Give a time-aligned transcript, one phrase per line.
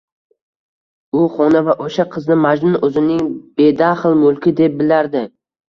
[1.19, 3.29] U xona va oʻsha qizni Majnun oʻzining
[3.63, 5.27] bedaxl mulki deb bilardi.